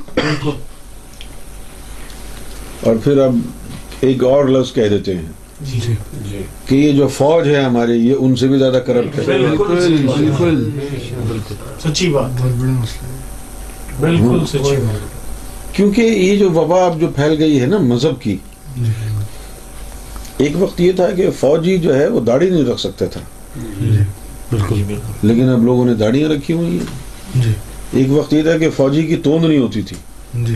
اور 2.80 2.96
پھر 3.04 3.18
اب 3.18 3.34
ایک 4.00 4.24
اور 4.24 4.44
لفظ 4.44 4.72
کہہ 4.72 4.88
دیتے 4.88 5.14
ہیں۔ 5.14 5.26
جی۔ 5.60 5.94
کہ 6.66 6.74
یہ 6.74 6.92
جو 6.92 7.08
فوج 7.08 7.48
ہے 7.48 7.62
ہماری 7.62 8.08
یہ 8.08 8.14
ان 8.18 8.36
سے 8.36 8.48
بھی 8.48 8.58
زیادہ 8.58 8.82
کرپٹ 8.86 9.18
ہے 9.18 9.24
بالکل۔ 9.24 9.90
بالکل۔ 10.18 10.70
سچی 11.84 12.08
بات۔ 12.08 12.30
بالکل 14.00 14.46
سچی 14.46 14.76
بات۔ 14.76 15.09
کیونکہ 15.80 16.00
یہ 16.00 16.36
جو 16.36 16.50
وبا 16.50 16.86
اب 16.86 17.00
جو 17.00 17.08
پھیل 17.16 17.36
گئی 17.38 17.60
ہے 17.60 17.66
نا 17.66 17.78
مذہب 17.78 18.20
کی 18.20 18.36
جی 18.76 18.90
ایک 20.36 20.52
وقت 20.58 20.80
یہ 20.80 20.92
تھا 20.92 21.10
کہ 21.10 21.30
فوجی 21.40 21.78
جو 21.78 21.94
ہے 21.96 22.08
وہ 22.08 22.20
داڑھی 22.20 22.50
نہیں 22.50 22.64
رکھ 22.64 22.80
سکتا 22.80 23.06
تھا 23.06 23.20
جی 23.80 23.98
بالکل۔ 24.52 24.82
لیکن 25.22 25.48
اب 25.48 25.64
لوگوں 25.64 25.84
نے 25.84 25.94
داڑیاں 25.94 26.28
رکھی 26.28 26.54
ہوئی 26.54 26.78
ہیں۔ 26.78 27.42
جی۔ 27.42 27.52
ایک 27.92 28.06
وقت 28.10 28.32
یہ 28.32 28.42
تھا 28.42 28.58
کہ 28.58 28.70
فوجی 28.70 29.02
کی 29.02 29.16
توند 29.16 29.44
نہیں 29.44 29.58
ہوتی 29.58 29.82
تھی۔ 29.82 29.96
جی۔ 30.34 30.54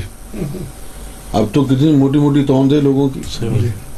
اب 1.32 1.44
تو 1.52 1.64
کتنی 1.64 1.92
موٹی 1.92 2.18
موٹی 2.18 2.44
توند 2.44 2.72
ہے 2.72 2.80
لوگوں 2.80 3.08
کی 3.08 3.20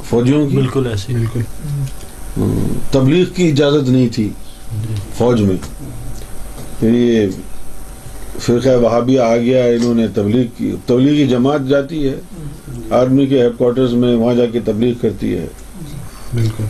فوجیوں 0.04 0.50
کی۔ 0.50 0.56
بالکل 0.56 0.86
ایسے 0.86 1.12
بالکل۔ 1.12 1.40
تبلیغ 2.90 3.26
کی 3.34 3.48
اجازت 3.48 3.88
نہیں 3.88 4.08
تھی 4.08 4.30
فوج 5.18 5.42
میں۔ 5.42 5.56
پھر 6.80 6.94
یہ 6.94 7.26
فرقہ 8.40 8.76
وہابیہ 8.76 9.20
آ 9.20 9.36
گیا 9.36 9.64
انہوں 9.64 9.94
نے 9.94 10.06
تبلیغ 10.14 10.46
کی۔ 10.56 10.74
تبلیغی 10.86 11.26
جماعت 11.26 11.60
جاتی 11.68 12.08
ہے 12.08 12.14
آرمی 12.90 13.26
کے 13.26 13.42
ہیڈ 13.42 13.52
کوارٹرز 13.58 13.94
میں 13.94 14.16
وہاں 14.16 14.34
جا 14.34 14.46
کے 14.46 14.60
تبلیغ 14.64 14.94
کرتی 15.00 15.34
ہے۔ 15.34 15.46
بالکل۔ 16.34 16.64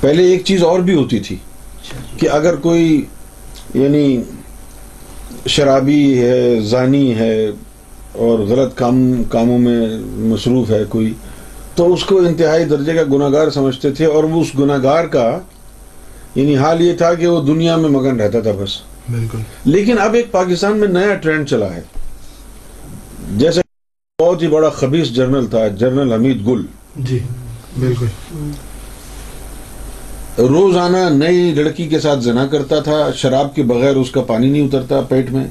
پہلے 0.00 0.24
ایک 0.24 0.44
چیز 0.44 0.64
اور 0.64 0.80
بھی 0.80 0.94
ہوتی 0.94 1.18
تھی 1.18 1.36
کہ 2.16 2.28
اگر 2.28 2.56
کوئی 2.56 3.04
یعنی 3.74 4.22
شرابی 5.46 6.18
ہے 6.18 6.60
زانی 6.60 7.14
ہے 7.14 7.50
اور 8.12 8.38
غلط 8.38 8.74
کام 8.74 9.22
کاموں 9.24 9.58
میں 9.58 9.86
مصروف 10.02 10.70
ہے 10.70 10.84
کوئی 10.88 11.12
تو 11.74 11.92
اس 11.92 12.04
کو 12.04 12.18
انتہائی 12.18 12.64
درجے 12.64 12.92
کا 12.92 13.02
گناہگار 13.02 13.50
سمجھتے 13.50 13.90
تھے 13.90 14.04
اور 14.04 14.24
وہ 14.24 14.40
اس 14.40 14.58
گناہگار 14.58 15.04
کا 15.04 15.38
یعنی 16.34 16.56
حال 16.56 16.80
یہ 16.80 16.92
تھا 16.92 17.14
کہ 17.14 17.26
وہ 17.26 17.42
دنیا 17.42 17.76
میں 17.76 17.88
مگن 17.88 18.20
رہتا 18.20 18.40
تھا 18.40 18.50
بس۔ 18.52 18.87
بالکل۔ 19.10 19.38
لیکن 19.64 19.98
اب 19.98 20.14
ایک 20.14 20.32
پاکستان 20.32 20.78
میں 20.78 20.88
نیا 20.88 21.14
ٹرینڈ 21.14 21.48
چلا 21.48 21.74
ہے۔ 21.74 21.80
جیسے 23.36 23.60
بہت 24.22 24.42
ہی 24.42 24.48
بڑا 24.48 24.68
خبیص 24.70 25.08
جرنل 25.08 25.46
تھا 25.46 25.68
جرنل 25.68 26.12
حمید 26.12 26.46
گل۔ 26.46 26.62
جی 26.96 27.18
بالکل۔ 27.78 28.06
روزانہ 30.38 30.96
نئی 30.96 31.54
لڑکی 31.54 31.88
کے 31.88 32.00
ساتھ 32.00 32.20
زنا 32.20 32.46
کرتا 32.46 32.80
تھا 32.80 33.10
شراب 33.14 33.54
کے 33.54 33.62
بغیر 33.62 33.96
اس 33.96 34.10
کا 34.10 34.20
پانی 34.20 34.50
نہیں 34.50 34.62
اترتا 34.62 35.00
پیٹ 35.00 35.30
میں۔ 35.30 35.46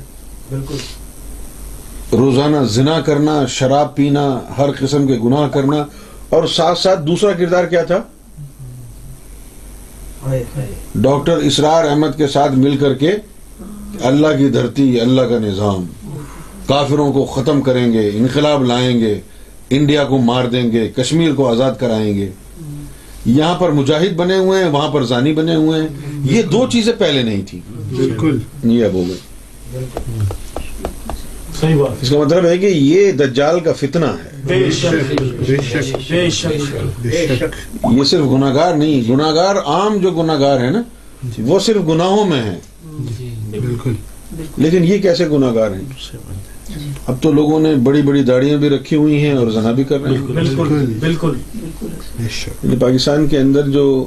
بالکل۔ 0.50 0.78
روزانہ 2.18 2.58
زنا 2.66 3.00
کرنا 3.00 3.46
شراب 3.46 3.96
پینا 3.96 4.40
ہر 4.58 4.70
قسم 4.80 5.08
کے 5.08 5.20
گناہ 5.24 5.48
کرنا۔ 5.48 5.86
اور 6.30 6.48
ساتھ 6.48 6.80
ساتھ 6.80 7.00
دوسرا 7.02 7.32
کردار 7.32 7.66
کیا 7.66 7.84
تھا؟ 7.84 8.02
ڈاکٹر 10.96 11.38
اسرار 11.38 11.86
احمد 11.86 12.18
کے 12.18 12.28
ساتھ 12.28 12.52
مل 12.52 12.78
کر 12.78 12.94
کے 12.94 13.12
اللہ 14.02 14.28
کی 14.38 14.50
دھرتی 14.50 15.02
اللہ 15.02 15.22
کا 15.22 15.40
نظام۔ 15.40 15.86
کافروں 16.68 17.14
کو 17.14 17.26
ختم 17.26 17.62
کریں 17.62 17.94
گے 17.94 18.12
انقلاب 18.14 18.64
لائیں 18.64 19.00
گے 19.00 19.20
انڈیا 19.70 20.04
کو 20.04 20.18
مار 20.18 20.46
دیں 20.46 20.72
گے 20.72 20.88
کشمیر 20.96 21.34
کو 21.34 21.48
آزاد 21.48 21.72
کرائیں 21.80 22.16
گے۔ 22.18 22.30
یہاں 23.26 23.56
پر 23.56 23.70
مجاہد 23.70 24.14
بنے 24.16 24.38
ہوئے 24.38 24.64
ہیں 24.64 24.72
وہاں 24.72 24.92
پر 24.92 25.04
زانی 25.04 25.34
بنے 25.34 25.56
ہوئے 25.56 25.82
ہیں۔ 25.82 25.88
یہ 26.24 26.42
دو 26.42 26.68
چیزیں 26.72 26.94
پہلے 26.98 27.24
نہیں 27.24 27.42
تھی 27.48 27.62
بالکل۔ 27.98 28.40
یہ 28.64 28.86
اب 28.86 28.94
ہو 28.94 29.04
گئی۔ 29.08 29.18
صحیح 31.60 31.76
بات 31.76 31.96
اس 32.02 32.10
کا 32.10 32.20
مطلب 32.20 32.46
ہے 32.46 32.58
کہ 32.58 32.66
یہ 32.66 33.12
دجال 33.12 33.60
کا 33.60 33.74
فتنہ 33.74 34.06
ہے۔ 34.06 34.42
بے 34.46 34.72
شک۔ 34.72 35.22
بے 35.48 35.58
شک۔ 35.62 36.12
بے 36.12 36.30
شک۔ 36.30 36.48
بے 37.02 37.28
شک۔ 37.40 37.86
یہ 37.98 38.04
صرف 38.04 38.26
گناہگار 38.26 38.76
نہیں 38.76 39.12
گناہگار 39.12 39.56
عام 39.56 39.98
جو 39.98 40.12
گناہگار 40.12 40.62
ہیں 40.62 40.72
نا 40.72 40.82
وہ 41.40 41.60
صرف 41.60 41.88
گناہوں 41.88 42.26
میں 42.26 42.42
ہیں۔ 42.42 42.60
بالکل۔ 43.86 44.64
لیکن 44.64 44.84
یہ 44.84 44.98
کیسے 44.98 45.30
گناہگار 45.30 45.72
ہیں؟ 45.72 45.82
اب 47.08 47.16
تو 47.22 47.32
لوگوں 47.32 47.60
نے 47.60 47.76
بڑی 47.76 48.02
بڑی 48.02 48.24
داڑیاں 48.24 48.58
بھی 48.58 48.70
رکھی 48.70 48.98
ہوئی 48.98 49.26
ہیں 49.26 49.34
اور 49.34 49.48
زنا 49.48 49.72
بھی 49.72 49.84
کر 49.84 50.02
رہے 50.02 50.12
ہیں۔ 50.12 50.18
بالکل۔ 50.20 50.68
بالکل۔ 51.00 51.36
بے 52.18 52.28
شک۔ 52.32 52.66
یعنی 52.66 52.76
پاکستان 52.80 53.28
کے 53.28 53.40
اندر 53.40 53.62
جو 53.70 54.06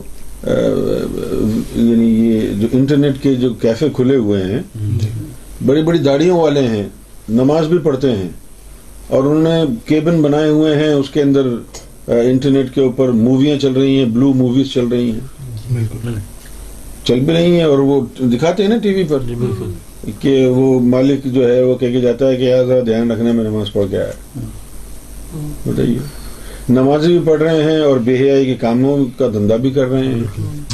یعنی 1.75 2.07
یہ 2.07 2.41
جو 2.61 2.69
انٹرنیٹ 2.73 3.23
کے 3.23 3.35
جو 3.35 3.55
کیفے 3.55 3.89
کھلے 3.97 4.17
ہوئے 4.17 4.43
ہیں 4.43 4.61
بڑی 5.67 5.83
بڑی 5.83 5.99
داڑیوں 5.99 6.41
والے 6.41 6.69
ہیں 6.69 6.89
نماز 7.29 7.67
بھی 7.67 7.79
پڑھتے 7.79 8.11
ہیں 8.11 8.29
اور 9.07 9.25
انہوں 9.25 9.43
نے 9.43 9.75
کیبن 9.85 10.23
بنائے 10.23 10.51
ہوئے 10.51 10.77
ہیں 10.77 10.93
اس 10.95 11.11
کے 11.11 11.23
اندر 11.23 11.47
انٹرنیٹ 12.07 12.75
کے 12.75 12.81
اوپر 12.81 13.09
موویاں 13.09 13.59
چل 13.59 13.73
رہی 13.73 13.99
ہیں 13.99 14.05
بلو 14.05 14.33
موویز 14.33 14.73
چل 14.73 14.87
رہی 14.87 15.11
ہیں۔ 15.11 15.21
بالکل۔ 15.75 16.09
چل 17.11 17.21
بھی 17.21 17.35
رہی 17.35 17.57
ہیں 17.57 17.63
اور 17.63 17.79
وہ 17.79 18.01
دکھاتے 18.21 18.63
ہیں 18.63 18.71
نا 18.71 18.77
ٹی 18.77 18.95
وی 18.95 19.05
پر 19.05 19.19
بالکل۔ 19.19 20.11
کہ 20.21 20.47
وہ 20.47 20.81
مالک 20.81 21.25
جو 21.25 21.55
ہے 21.55 21.63
وہ 21.63 21.75
کہہ 21.75 21.93
کے 21.93 22.01
جاتا 22.01 22.29
ہے 22.29 22.37
کہ 22.37 22.43
یار 22.43 22.65
ذرا 22.65 22.81
دھیان 22.87 23.11
رکھنا 23.11 23.33
میں 23.33 23.45
نماز 23.45 23.73
پڑھ 23.73 23.87
کے 23.91 23.99
آیا۔ 23.99 24.41
بتائیے۔ 25.67 25.99
نمازی 26.69 27.09
بھی 27.09 27.19
پڑھ 27.25 27.43
رہے 27.43 27.73
ہیں 27.73 27.81
اور 27.81 27.97
بے 27.97 28.17
حیائی 28.17 28.45
کے 28.45 28.55
کاموں 28.55 29.05
کا 29.19 29.29
دھندا 29.29 29.57
بھی 29.57 29.71
کر 29.71 29.87
رہے 29.87 30.05
ہیں۔ 30.05 30.23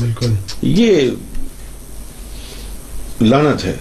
بالکل 0.01 0.27
یہ 0.63 1.11
لانت 3.21 3.65
ہے۔ 3.65 3.75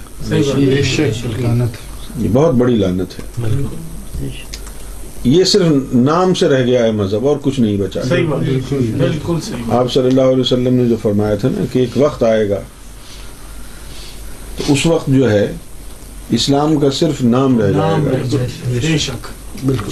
یہ 2.18 2.30
بہت 2.34 2.56
بڑی 2.56 2.76
لانت 2.76 3.20
ہے۔ 3.20 3.42
بالکل۔ 3.42 4.26
یہ 5.26 5.44
صرف 5.44 5.96
نام 5.96 6.34
سے 6.34 6.48
رہ 6.48 6.66
گیا 6.66 6.84
ہے 6.84 6.92
مذہب 6.92 7.28
اور 7.28 7.38
کچھ 7.42 7.60
نہیں 7.60 7.78
بچا۔ 7.78 8.02
بالکل 8.10 8.92
بالکل 8.98 9.36
صحیح۔ 9.44 9.64
بات 9.68 9.78
آپ 9.78 9.94
صلی 9.94 10.08
اللہ 10.08 10.22
علیہ 10.22 10.40
وسلم 10.40 10.74
نے 10.74 10.86
جو 10.86 10.96
فرمایا 11.02 11.36
تھا 11.36 11.50
نا 11.58 11.66
کہ 11.72 11.80
ایک 11.80 11.90
وقت 11.96 12.24
آئے 12.24 12.50
گا 12.50 12.60
تو 14.58 14.74
اس 14.74 14.86
وقت 14.86 15.08
جو 15.08 15.32
ہے 15.32 15.52
اسلام 16.30 16.80
کا 16.80 16.92
صرف 16.92 17.22
نام 17.22 17.62
رہ 17.62 17.72
جائے 17.72 18.06
گا۔ 18.06 18.12
بالکل۔ 19.66 19.92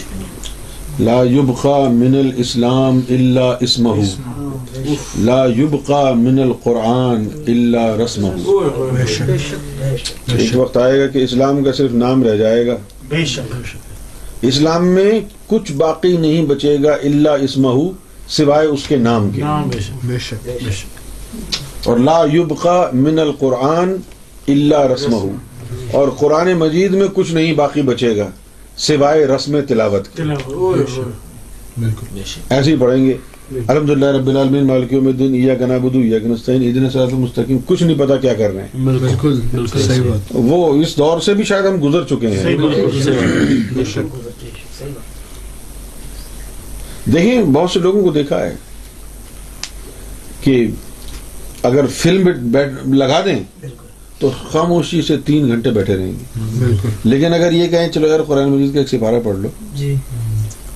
لا 0.99 1.23
يبقى 1.23 1.93
من 1.93 2.15
الاسلام 2.15 2.99
الا 3.09 3.53
اسمه 3.59 4.01
لا 5.19 5.45
يبقى 5.57 6.15
من 6.15 6.39
القرآن 6.39 7.27
الا 7.47 8.07
شک۔ 8.07 8.49
ایک 10.31 10.49
وقت 10.53 10.77
آئے 10.77 10.99
گا 10.99 11.07
کہ 11.07 11.19
اسلام 11.19 11.63
کا 11.63 11.71
صرف 11.71 11.91
نام 11.91 12.23
رہ 12.23 12.35
جائے 12.35 12.67
گا۔ 12.67 12.77
بے 13.09 13.25
شک۔ 13.25 13.55
اسلام 14.43 14.87
میں 14.87 15.19
کچھ 15.47 15.71
باقی 15.71 16.17
نہیں 16.17 16.45
بچے 16.45 16.77
گا 16.83 16.93
الا 16.93 17.33
اسمہ 17.33 17.91
سوائے 18.27 18.67
اس 18.67 18.79
کے 18.87 18.97
نام 18.97 19.29
کے۔ 19.29 19.41
نام 19.41 19.69
بے 19.69 19.79
شک۔ 19.79 20.05
بے 20.05 20.17
شک 20.19 20.49
بے 20.65 20.71
شک۔ 20.71 21.87
اور 21.87 21.97
لا 21.97 22.25
يبقى 22.33 22.97
من 22.97 23.19
القرآن 23.19 23.95
الا 24.47 24.87
رسمه 24.87 25.27
اور 25.91 26.07
قرآن 26.07 26.53
مجید 26.53 26.93
میں 26.93 27.07
کچھ 27.13 27.31
نہیں 27.31 27.53
باقی 27.53 27.81
بچے 27.81 28.17
گا 28.17 28.29
سوائے 28.77 29.25
رسم 29.25 29.59
تلاوت 29.67 30.07
کے۔ 30.15 30.23
ایسے 32.49 32.71
ہی 32.71 32.75
پڑھیں 32.79 33.05
گے۔ 33.05 33.17
الحمدللہ 33.51 34.05
رب 34.05 34.27
العالمین 34.27 34.67
مالک 34.67 34.93
یوم 34.93 35.07
الدین 35.07 35.33
ایاک 35.33 35.61
نعبد 35.61 35.95
و 35.95 35.99
ایاک 35.99 36.25
نستعین 36.25 36.61
اهدنا 36.61 36.85
الصراط 36.85 37.13
المستقیم۔ 37.13 37.57
کچھ 37.65 37.83
نہیں 37.83 37.99
پتا 37.99 38.15
کیا 38.15 38.33
کر 38.33 38.51
رہے 38.53 38.61
ہیں۔ 38.61 38.85
بالکل 38.85 39.41
بالکل 39.51 39.81
صحیح 39.81 40.01
بات۔ 40.01 40.19
وہ 40.31 40.75
اس 40.75 40.97
دور 40.97 41.19
سے 41.19 41.33
بھی 41.33 41.43
شاید 41.43 41.65
ہم 41.65 41.89
گزر 41.89 42.03
چکے 42.03 42.27
ہیں۔ 42.27 42.57
دیکھیں 47.13 47.41
بہت 47.43 47.71
سے 47.71 47.79
لوگوں 47.79 48.03
کو 48.03 48.11
دیکھا 48.11 48.45
ہے 48.45 48.55
کہ 50.41 50.67
اگر 51.63 51.85
فلم 51.87 52.29
لگا 52.93 53.21
دیں 53.25 53.67
تو 54.19 54.31
خاموشی 54.51 55.01
سے 55.01 55.17
تین 55.25 55.47
گھنٹے 55.47 55.69
بیٹھے 55.69 55.95
رہیں 55.95 56.11
گے۔ 56.11 56.41
لیکن 57.03 57.33
اگر 57.33 57.51
یہ 57.51 57.67
کہیں 57.67 57.89
چلو 57.89 58.07
یار 58.07 58.19
قرآن 58.19 58.49
مجید 58.49 58.73
کا 58.73 58.79
ایک 58.79 58.89
سپارہ 58.89 59.15
پڑھ 59.23 59.37
لو۔ 59.37 59.49
جی۔ 59.75 59.95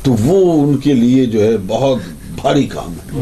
تو 0.03 0.15
وہ 0.23 0.63
ان 0.63 0.77
کے 0.77 0.93
لیے 0.93 1.25
جو 1.25 1.43
ہے 1.43 1.51
بہت 1.67 1.99
بھاری 2.41 2.63
کام 2.67 2.93
ہے۔ 2.93 3.21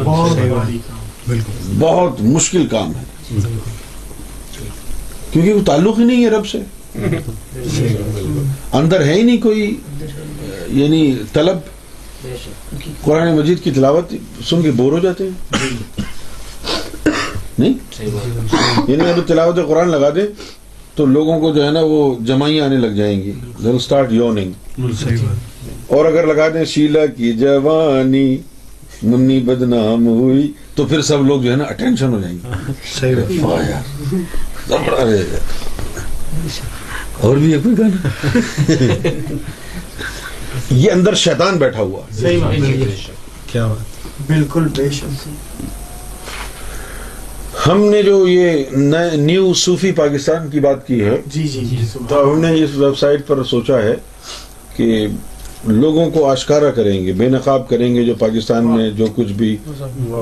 بہت 1.79 2.11
بالکل 2.11 2.27
مشکل 2.27 2.67
کام 2.67 2.91
ہے۔ 2.95 3.03
کیونکہ 5.31 5.53
وہ 5.53 5.63
تعلق 5.65 5.99
ہی 5.99 6.03
نہیں 6.03 6.25
ہے 6.25 6.29
رب 6.29 6.47
سے۔ 6.47 6.57
اندر 8.71 9.01
ہے 9.05 9.13
ہی 9.13 9.21
نہیں 9.21 9.37
کوئی 9.41 9.75
یعنی 10.67 11.15
طلب۔ 11.33 11.57
قرآن 13.01 13.35
مجید 13.35 13.63
کی 13.63 13.71
تلاوت 13.71 14.13
سن 14.45 14.61
کے 14.61 14.71
بور 14.71 14.91
ہو 14.91 14.99
جاتے 14.99 15.23
ہیں۔ 15.23 15.57
نہیں؟ 17.59 17.73
یعنی 18.87 19.03
اگر 19.03 19.21
تلاوت 19.27 19.55
قرآن 19.67 19.89
لگا 19.89 20.09
دیں 20.09 20.27
تو 20.95 21.05
لوگوں 21.05 21.39
کو 21.39 21.53
جو 21.53 21.65
ہے 21.65 21.71
نا 21.71 21.79
وہ 21.83 22.15
جمائیاں 22.19 22.65
آنے 22.65 22.77
لگ 22.77 22.87
جائیں 22.87 23.23
گی۔ 23.23 23.31
اسٹارٹ 23.63 24.11
یوننگ 24.11 24.51
اور 25.87 26.05
اگر 26.05 26.27
لگا 26.27 26.49
دیں 26.49 26.65
شیلا 26.65 27.05
کی 27.05 27.33
جوانی۔ 27.33 28.37
منی 29.03 29.39
بدنام 29.39 30.07
ہوئی 30.07 30.51
تو 30.75 30.85
پھر 30.85 31.01
سب 31.01 31.25
لوگ 31.25 31.41
جو 31.41 31.51
ہے 31.51 31.55
نا 31.55 31.63
اٹینشن 31.63 32.05
ہو 32.05 32.21
جائیں 32.21 32.35
گے۔ 32.35 32.71
صحیح۔ 32.99 33.15
اور 37.19 37.37
بھی 37.37 37.53
ہے 37.53 37.57
کوئی 37.63 37.77
گانا؟ 37.77 38.07
یہ 40.71 40.91
اندر 40.91 41.13
شیطان 41.13 41.57
بیٹھا 41.57 41.79
ہوا۔ 41.79 42.01
کیا 43.51 43.67
بات۔ 43.67 44.07
بالکل 44.27 44.67
بے 44.77 44.89
شک۔ 44.89 45.27
ہم 47.67 47.85
نے 47.85 48.03
جو 48.03 48.27
یہ 48.27 48.63
نیو 49.13 49.53
صوفی 49.53 49.91
پاکستان 49.91 50.49
کی 50.49 50.59
بات 50.59 50.87
کی 50.87 51.03
ہے 51.03 51.21
جی 51.25 51.47
جی 51.47 51.67
جی 51.69 51.77
تو 52.09 52.31
ہم 52.31 52.39
نے 52.39 52.63
اس 52.63 52.69
ویب 52.75 52.97
سائٹ 52.97 53.27
پر 53.27 53.43
سوچا 53.43 53.77
ہے 53.77 53.95
کہ 54.75 55.07
لوگوں 55.63 56.11
کو 56.11 56.25
آشکارا 56.29 56.71
کریں 56.71 57.05
گے 57.05 57.13
بے 57.13 57.29
نقاب 57.29 57.69
کریں 57.69 57.95
گے 57.95 58.03
جو 58.03 58.13
پاکستان 58.19 58.65
میں 58.65 58.89
جو 58.89 59.05
کچھ 59.15 59.31
بھی 59.33 59.57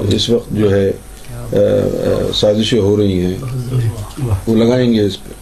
اس 0.10 0.30
وقت 0.30 0.50
جو 0.52 0.72
ہے 0.72 0.92
سازشیں 2.34 2.80
ہو 2.80 2.98
رہی 2.98 3.26
ہیں۔ 3.26 3.38
وہ 4.48 4.56
لگائیں 4.56 4.94
گے 4.94 5.02
اس 5.02 5.24
پہ۔ 5.24 5.34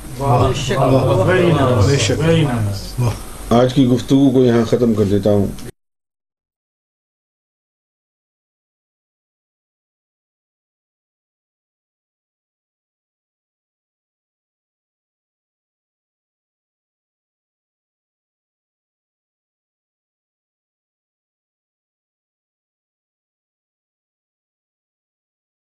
آج 3.50 3.74
کی 3.74 3.88
گفتگو 3.88 4.30
کو 4.30 4.46
یہاں 4.46 4.66
ختم 4.70 4.94
کر 4.94 5.04
دیتا 5.04 5.30
ہوں۔ 5.30 5.71